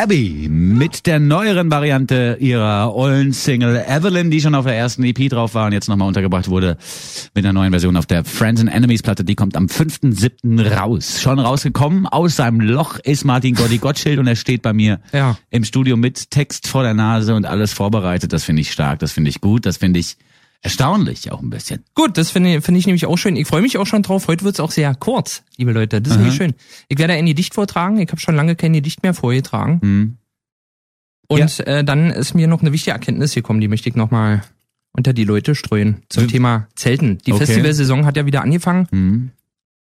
[0.00, 5.30] Abby mit der neueren Variante ihrer ollen Single Evelyn, die schon auf der ersten EP
[5.30, 6.76] drauf war und jetzt nochmal untergebracht wurde
[7.34, 9.24] mit einer neuen Version auf der Friends and Enemies Platte.
[9.24, 10.70] Die kommt am 5.7.
[10.78, 11.22] raus.
[11.22, 12.06] Schon rausgekommen.
[12.06, 15.38] Aus seinem Loch ist Martin Gotti Gottschild und er steht bei mir Ja.
[15.48, 18.34] im Studio mit Text vor der Nase und alles vorbereitet.
[18.34, 20.18] Das finde ich stark, das finde ich gut, das finde ich
[20.66, 21.82] erstaunlich auch ein bisschen.
[21.94, 23.36] Gut, das finde ich, finde ich nämlich auch schön.
[23.36, 24.28] Ich freue mich auch schon drauf.
[24.28, 26.00] Heute wird's auch sehr kurz, liebe Leute.
[26.00, 26.54] Das ist nämlich schön.
[26.88, 27.98] Ich werde ein Gedicht vortragen.
[27.98, 29.80] Ich habe schon lange kein Gedicht mehr vorgetragen.
[29.82, 30.16] Hm.
[31.28, 34.42] Und äh, dann ist mir noch eine wichtige Erkenntnis gekommen, die möchte ich nochmal
[34.92, 36.02] unter die Leute streuen.
[36.08, 36.30] Zum Hm.
[36.30, 37.18] Thema Zelten.
[37.26, 37.46] Die Okay.
[37.46, 38.86] Festivalsaison hat ja wieder angefangen.
[38.90, 39.30] Hm.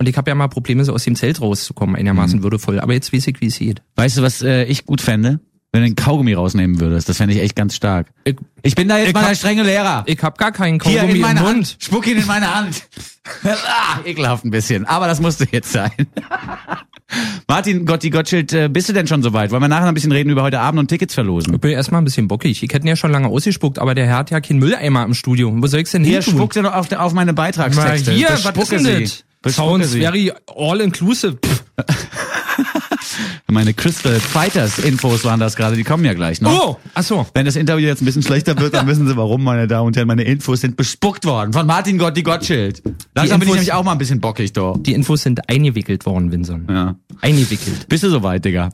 [0.00, 2.78] Und ich habe ja mal Probleme, so aus dem Zelt rauszukommen, einigermaßen würdevoll.
[2.78, 3.82] Aber jetzt weiß ich, wie es geht.
[3.96, 5.40] Weißt du, was äh, ich gut fände?
[5.70, 7.08] Wenn du einen Kaugummi rausnehmen würdest.
[7.10, 8.06] Das fände ich echt ganz stark.
[8.24, 10.02] Ich, Ich bin da jetzt Ich mal der hab- strenge Lehrer.
[10.06, 11.56] ich habe gar keinen Hier Kaugummi in meine im Hand.
[11.56, 11.76] Mund.
[11.78, 12.82] Spuck ihn in meine Hand.
[13.44, 14.86] ah, ekelhaft ein bisschen.
[14.86, 15.90] Aber das musste jetzt sein.
[17.48, 19.50] Martin Gotti Gottschild, äh, bist du denn schon soweit?
[19.50, 21.54] Wollen wir nachher ein bisschen reden über heute Abend und Tickets verlosen?
[21.54, 22.62] Ich bin erstmal ein bisschen bockig.
[22.62, 25.14] Ich hätte ihn ja schon lange ausgespuckt, aber der Herr hat ja keinen Mülleimer im
[25.14, 25.52] Studio.
[25.54, 26.34] Wo soll ich's denn Hier hin tun?
[26.34, 28.12] spuckt er doch auf, der- auf meine Beitragstexte.
[28.12, 29.54] hier, was ist denn das?
[29.54, 31.36] Sounds very all inclusive.
[31.44, 31.64] Pff.
[33.50, 36.68] Meine Crystal Fighters Infos waren das gerade, die kommen ja gleich noch.
[36.68, 37.26] Oh, ach so.
[37.34, 39.96] Wenn das Interview jetzt ein bisschen schlechter wird, dann wissen Sie warum, meine Damen und
[39.96, 40.08] Herren.
[40.08, 42.82] Meine Infos sind bespuckt worden von Martin Gotti Gottschild.
[43.14, 44.76] Langsam bin ich nämlich auch mal ein bisschen bockig, doch.
[44.78, 46.66] Die Infos sind eingewickelt worden, Vinson.
[46.68, 46.96] Ja.
[47.20, 47.88] Eingewickelt.
[47.88, 48.70] Bist du soweit, Digga?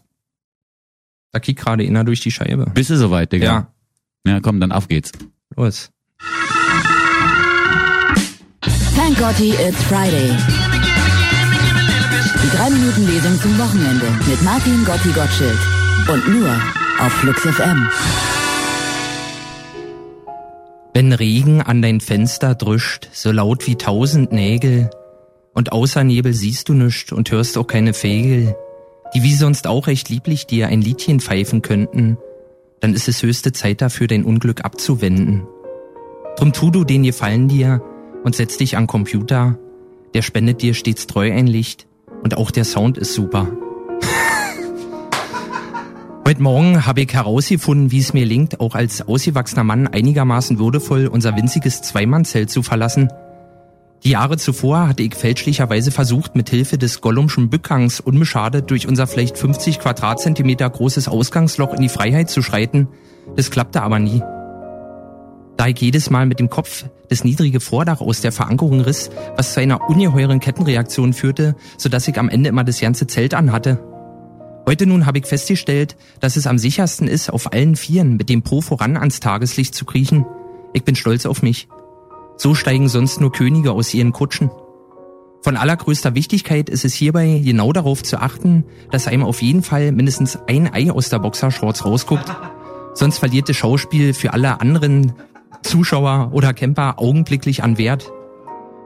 [1.33, 2.67] Da kickt gerade einer durch die Scheibe.
[2.75, 3.45] Bist du soweit, Digga?
[4.27, 5.13] Ja, Ja, komm, dann auf geht's.
[5.57, 5.91] los.
[8.97, 10.31] Thank Gotti, it's Friday.
[12.55, 15.59] Die 3-Minuten-Lesung zum Wochenende mit Martin Gotti Gottschild.
[16.09, 16.51] Und nur
[17.01, 17.89] auf Flux FM.
[20.93, 24.89] Wenn Regen an dein Fenster drischt, so laut wie tausend Nägel,
[25.53, 28.55] und außer Nebel siehst du nischt und hörst auch keine Vögel,
[29.17, 32.19] die wie sonst auch recht lieblich dir ein Liedchen pfeifen könnten,
[32.79, 35.43] dann ist es höchste Zeit dafür, dein Unglück abzuwenden.
[36.37, 37.83] Drum tu du den Gefallen dir
[38.23, 39.59] und setz dich an Computer,
[40.15, 41.89] der spendet dir stets treu ein Licht
[42.25, 43.47] und auch der Sound ist super.
[46.27, 51.07] Heute Morgen habe ich herausgefunden, wie es mir gelingt, auch als ausgewachsener Mann einigermaßen würdevoll
[51.07, 53.11] unser winziges Zweimannzelt zu verlassen.
[54.05, 59.07] Die Jahre zuvor hatte ich fälschlicherweise versucht, mit Hilfe des Gollumschen Bückgangs unbeschadet durch unser
[59.07, 62.89] vielleicht 50 Quadratzentimeter großes Ausgangsloch in die Freiheit zu schreiten.
[63.37, 64.23] Das klappte aber nie.
[65.67, 69.61] Ich jedes Mal mit dem Kopf das niedrige Vordach aus der Verankerung riss, was zu
[69.61, 73.83] einer ungeheuren Kettenreaktion führte, sodass ich am Ende immer das ganze Zelt anhatte.
[74.67, 78.43] Heute nun habe ich festgestellt, dass es am sichersten ist, auf allen Vieren mit dem
[78.43, 80.27] Po voran ans Tageslicht zu kriechen.
[80.73, 81.69] Ich bin stolz auf mich.
[82.37, 84.51] So steigen sonst nur Könige aus ihren Kutschen.
[85.43, 89.93] Von allergrößter Wichtigkeit ist es hierbei genau darauf zu achten, dass einem auf jeden Fall
[89.93, 92.35] mindestens ein Ei aus der Boxershorts rausguckt.
[92.95, 95.13] Sonst verliert das Schauspiel für alle anderen
[95.75, 98.13] Zuschauer oder Camper augenblicklich an Wert.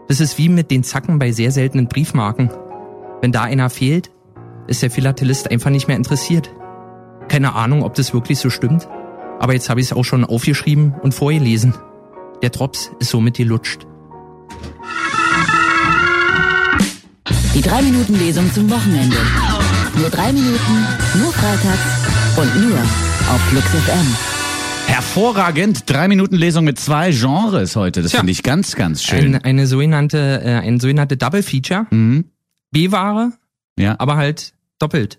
[0.08, 2.48] Das ist wie mit den Zacken bei sehr seltenen Briefmarken.
[3.20, 4.10] Wenn da einer fehlt,
[4.68, 6.50] ist der Philatelist einfach nicht mehr interessiert.
[7.28, 8.88] Keine Ahnung, ob das wirklich so stimmt,
[9.38, 11.74] aber jetzt habe ich es auch schon aufgeschrieben und vorgelesen.
[12.40, 13.86] Der Drops ist somit gelutscht.
[17.54, 19.18] Die 3-Minuten-Lesung zum Wochenende.
[19.94, 20.86] Nur 3 Minuten,
[21.20, 24.37] nur freitags und nur auf Flux FM.
[25.18, 25.90] Hervorragend.
[25.90, 28.02] Drei Minuten Lesung mit zwei Genres heute.
[28.02, 29.34] Das finde ich ganz, ganz schön.
[29.34, 31.88] Ein, eine sogenannte, äh, ein sogenannte Double Feature.
[31.90, 32.26] Mhm.
[32.70, 33.32] B-Ware,
[33.76, 33.96] Ja.
[33.98, 35.18] aber halt doppelt.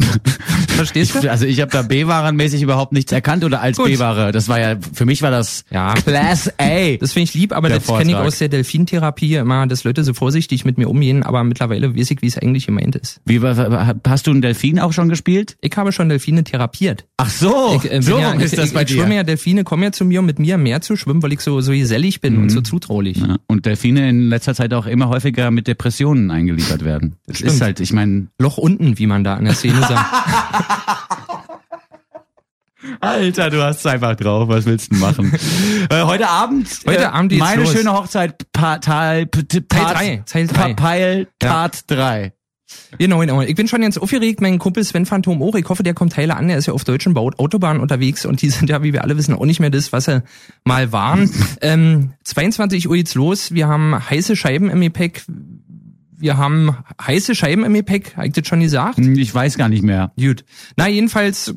[0.70, 1.30] Verstehst du?
[1.30, 3.76] Also ich habe da B-Warenmäßig überhaupt nichts erkannt oder als.
[3.76, 4.32] B-Ware.
[4.32, 5.94] Das war ja, für mich war das Ja.
[5.94, 6.96] Class A.
[6.98, 10.14] Das finde ich lieb, aber das kenne ich aus der Delfintherapie immer, dass Leute so
[10.14, 13.20] vorsichtig mit mir umgehen, aber mittlerweile weiß ich, wie es eigentlich gemeint ist.
[13.24, 15.56] Wie, hast du einen Delfin auch schon gespielt?
[15.60, 17.04] Ich habe schon Delfine therapiert.
[17.16, 19.14] Ach so, Ich, äh, so ja, ist ich, das ich, bei ich schwimme dir.
[19.16, 21.40] ja, Delfine kommen ja zu mir, um mit mir im Meer zu schwimmen, weil ich
[21.40, 23.18] so, so gesellig bin und so zutraulich.
[23.18, 27.16] Ja, und Delfine in letzter Zeit auch immer häufiger mit Depressionen eingeliefert werden.
[27.26, 27.52] Das Stimmt.
[27.52, 29.90] ist halt, ich meine, Loch unten, wie man da in der Szene sagt.
[33.00, 34.48] Alter, du hast es einfach drauf.
[34.48, 35.32] Was willst du machen?
[35.90, 37.72] äh, heute Abend, Heute äh, Abend meine los.
[37.72, 40.74] schöne Hochzeit, pa Teil, P- T- Part- drei, Teil Pa- drei.
[40.74, 42.32] Peil, Part 3.
[42.98, 43.42] Genau, genau.
[43.42, 44.40] Ich bin schon ganz aufgeregt.
[44.40, 45.56] Mein Kumpel Sven Phantom auch.
[45.56, 46.48] Ich hoffe, der kommt Teile an.
[46.48, 49.34] Der ist ja auf deutschen Autobahnen unterwegs und die sind ja, wie wir alle wissen,
[49.34, 50.22] auch nicht mehr das, was sie
[50.64, 51.30] mal waren.
[51.62, 53.52] ähm, 22 Uhr geht's los.
[53.52, 55.24] Wir haben heiße Scheiben im Gepäck.
[56.20, 58.16] Wir haben heiße Scheiben im Gepäck.
[58.16, 58.98] Hab ich das schon gesagt?
[58.98, 60.12] Hm, Ich weiß gar nicht mehr.
[60.18, 60.44] Gut.
[60.76, 61.54] Na, jedenfalls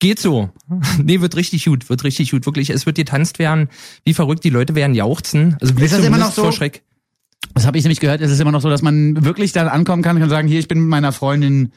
[0.00, 0.50] geht so.
[1.02, 2.46] nee, wird richtig gut, wird richtig gut.
[2.46, 3.68] Wirklich, es wird getanzt werden.
[4.04, 5.56] Wie verrückt, die Leute werden jauchzen.
[5.60, 6.42] Also Ist das immer noch so?
[6.42, 6.82] Vor Schreck.
[7.54, 10.02] Das habe ich nämlich gehört, es ist immer noch so, dass man wirklich dann ankommen
[10.02, 11.72] kann und sagen, hier, ich bin mit meiner Freundin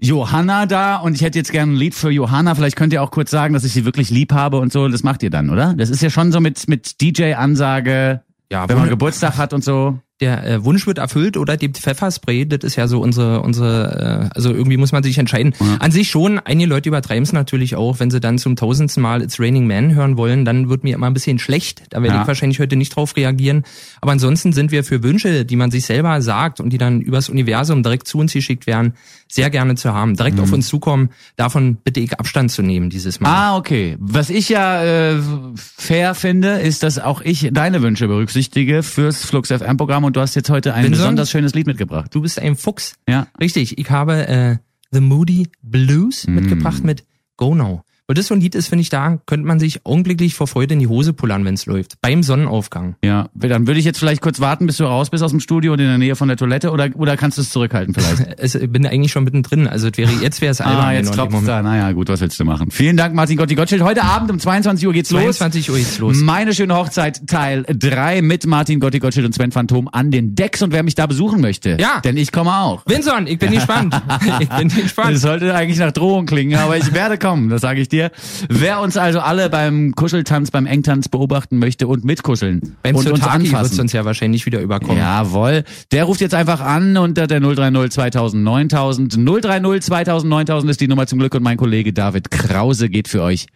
[0.00, 2.54] Johanna da und ich hätte jetzt gerne ein Lied für Johanna.
[2.54, 4.88] Vielleicht könnt ihr auch kurz sagen, dass ich sie wirklich lieb habe und so.
[4.88, 5.74] Das macht ihr dann, oder?
[5.74, 9.98] Das ist ja schon so mit, mit DJ-Ansage, Ja, wenn man Geburtstag hat und so.
[10.22, 14.34] Der äh, Wunsch wird erfüllt oder die Pfefferspray, das ist ja so unsere, unsere, äh,
[14.34, 15.52] also irgendwie muss man sich entscheiden.
[15.80, 19.20] An sich schon, einige Leute übertreiben es natürlich auch, wenn sie dann zum tausendsten Mal
[19.22, 21.82] It's Raining Man hören wollen, dann wird mir immer ein bisschen schlecht.
[21.90, 22.22] Da werde Ja.
[22.22, 23.64] ich wahrscheinlich heute nicht drauf reagieren.
[24.00, 27.28] Aber ansonsten sind wir für Wünsche, die man sich selber sagt und die dann übers
[27.28, 28.94] Universum direkt zu uns geschickt werden,
[29.28, 30.14] sehr gerne zu haben.
[30.16, 33.30] Direkt auf uns zukommen, davon bitte ich Abstand zu nehmen dieses Mal.
[33.30, 33.96] Ah, okay.
[33.98, 35.16] Was ich ja äh,
[35.56, 40.20] fair finde, ist, dass auch ich deine Wünsche berücksichtige fürs Flux FM Programm und du
[40.20, 42.14] hast jetzt heute ein Bin so- besonders schönes Lied mitgebracht.
[42.14, 42.96] Du bist ein Fuchs.
[43.08, 43.28] Ja.
[43.40, 44.56] Richtig, ich habe äh,
[44.90, 46.34] The Moody Blues Mm.
[46.34, 47.04] mitgebracht mit
[47.38, 47.82] Go Now.
[48.08, 50.74] Weil das so ein Lied ist, finde ich, da könnte man sich augenblicklich vor Freude
[50.74, 51.94] in die Hose pullern, wenn es läuft.
[52.02, 52.96] Beim Sonnenaufgang.
[53.04, 55.72] Ja, dann würde ich jetzt vielleicht kurz warten, bis du raus bist aus dem Studio
[55.72, 58.38] und in der Nähe von der Toilette oder oder kannst du es zurückhalten vielleicht?
[58.42, 59.68] Es, ich bin eigentlich schon mittendrin.
[59.68, 60.84] Also wäre, jetzt wäre es albern.
[60.84, 61.46] ah, jetzt Moment.
[61.46, 61.62] da.
[61.62, 62.70] Naja, gut, was willst du machen?
[62.72, 63.82] Vielen Dank, Martin Gotti Gottschild.
[63.82, 65.22] Heute Abend um 22 Uhr geht's los.
[65.38, 66.16] 22 Uhr geht's los.
[66.18, 70.60] Meine schöne Hochzeit Teil 3 mit Martin Gotti Gottschild und Sven Phantom an den Decks
[70.62, 71.76] und wer mich da besuchen möchte.
[71.80, 72.00] Ja.
[72.00, 72.82] Denn ich komme auch.
[72.86, 73.94] Vinson, ich bin gespannt.
[74.40, 75.18] ich bin Das gespannt.
[75.18, 78.10] sollte eigentlich nach Drohung klingen, aber ich werde kommen, das sage ich dir.
[78.48, 83.20] Wer uns also alle beim Kuscheltanz, beim Engtanz beobachten möchte und mitkuscheln Beim und uns
[83.20, 83.80] Sotaki wird's anfassen.
[83.82, 84.96] uns ja wahrscheinlich wieder überkommen.
[84.96, 85.64] Jawohl.
[85.92, 89.14] Der ruft jetzt einfach an unter der 030 2000 9000.
[89.44, 93.22] 030 2000 9000 ist die Nummer zum Glück und mein Kollege David Krause geht für
[93.22, 93.46] euch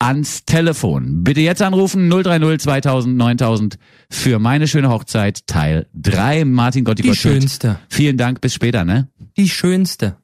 [0.00, 1.22] ans Telefon.
[1.22, 3.78] Bitte jetzt anrufen 030 2000 9000
[4.10, 6.44] für meine schöne Hochzeit Teil 3.
[6.44, 7.42] Martin Gotti Die Gottschild.
[7.42, 7.78] schönste.
[7.88, 9.08] Vielen Dank, bis später, ne?
[9.36, 10.16] Die schönste.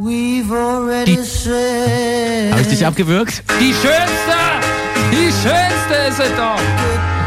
[0.00, 2.19] We've already said
[2.50, 3.42] Habe ich dich abgewürgt?
[3.60, 4.36] Die schönste!
[5.12, 7.19] Die schönste ist es doch!